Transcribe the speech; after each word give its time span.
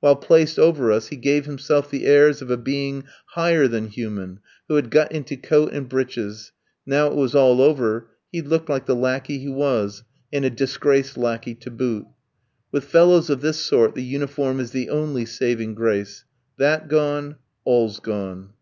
While 0.00 0.16
placed 0.16 0.58
over 0.58 0.92
us, 0.92 1.06
he 1.08 1.16
gave 1.16 1.46
himself 1.46 1.90
the 1.90 2.04
airs 2.04 2.42
of 2.42 2.50
a 2.50 2.58
being 2.58 3.04
higher 3.28 3.66
than 3.66 3.86
human, 3.86 4.40
who 4.68 4.74
had 4.74 4.90
got 4.90 5.10
into 5.10 5.38
coat 5.38 5.72
and 5.72 5.88
breeches; 5.88 6.52
now 6.84 7.06
it 7.06 7.14
was 7.14 7.34
all 7.34 7.62
over, 7.62 8.08
he 8.30 8.42
looked 8.42 8.68
like 8.68 8.84
the 8.84 8.94
lackey 8.94 9.38
he 9.38 9.48
was, 9.48 10.04
and 10.30 10.44
a 10.44 10.50
disgraced 10.50 11.16
lackey 11.16 11.54
to 11.54 11.70
boot. 11.70 12.04
With 12.70 12.84
fellows 12.84 13.30
of 13.30 13.40
this 13.40 13.56
sort, 13.60 13.94
the 13.94 14.04
uniform 14.04 14.60
is 14.60 14.72
the 14.72 14.90
only 14.90 15.24
saving 15.24 15.74
grace; 15.76 16.26
that 16.58 16.88
gone, 16.88 17.36
all's 17.64 18.00
gone. 18.00 18.52